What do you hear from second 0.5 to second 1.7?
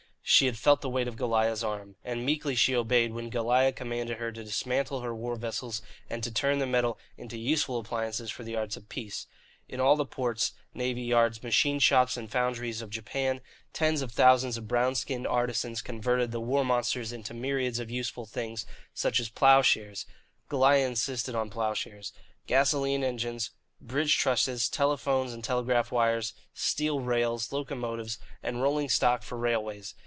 felt the weight of Goliah's